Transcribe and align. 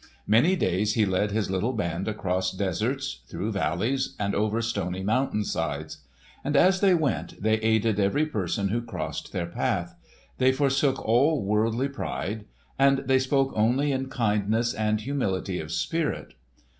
Many 0.25 0.55
days 0.55 0.95
he 0.95 1.05
led 1.05 1.29
his 1.29 1.51
little 1.51 1.73
band 1.73 2.07
across 2.07 2.51
deserts, 2.51 3.21
through 3.27 3.51
valleys, 3.51 4.15
and 4.19 4.33
over 4.33 4.59
stony 4.59 5.03
mountain 5.03 5.43
sides. 5.43 5.97
And 6.43 6.55
as 6.55 6.79
they 6.81 6.95
went 6.95 7.39
they 7.39 7.57
aided 7.59 7.99
every 7.99 8.25
person 8.25 8.69
who 8.69 8.81
crossed 8.81 9.31
their 9.31 9.45
path; 9.45 9.93
they 10.39 10.51
forsook 10.53 10.99
all 11.05 11.43
worldly 11.45 11.87
pride; 11.87 12.45
and 12.79 13.03
they 13.05 13.19
spoke 13.19 13.53
only 13.55 13.91
in 13.91 14.09
kindness 14.09 14.73
and 14.73 14.99
humility 15.01 15.59
of 15.59 15.71
spirit. 15.71 16.33